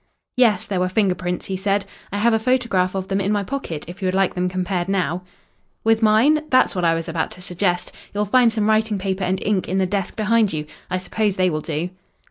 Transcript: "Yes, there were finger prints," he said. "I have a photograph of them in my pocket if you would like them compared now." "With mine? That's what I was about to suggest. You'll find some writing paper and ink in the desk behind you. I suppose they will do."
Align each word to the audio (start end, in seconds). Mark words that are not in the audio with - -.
"Yes, 0.35 0.65
there 0.65 0.79
were 0.79 0.89
finger 0.89 1.13
prints," 1.13 1.45
he 1.45 1.55
said. 1.55 1.85
"I 2.11 2.17
have 2.17 2.33
a 2.33 2.39
photograph 2.39 2.95
of 2.95 3.07
them 3.07 3.21
in 3.21 3.31
my 3.31 3.43
pocket 3.43 3.85
if 3.87 4.01
you 4.01 4.07
would 4.07 4.15
like 4.15 4.33
them 4.33 4.49
compared 4.49 4.89
now." 4.89 5.21
"With 5.83 6.01
mine? 6.01 6.41
That's 6.49 6.73
what 6.73 6.83
I 6.83 6.95
was 6.95 7.07
about 7.07 7.29
to 7.33 7.41
suggest. 7.43 7.91
You'll 8.11 8.25
find 8.25 8.51
some 8.51 8.67
writing 8.67 8.97
paper 8.97 9.23
and 9.23 9.39
ink 9.43 9.67
in 9.69 9.77
the 9.77 9.85
desk 9.85 10.15
behind 10.15 10.53
you. 10.53 10.65
I 10.89 10.97
suppose 10.97 11.35
they 11.35 11.51
will 11.51 11.61
do." 11.61 11.91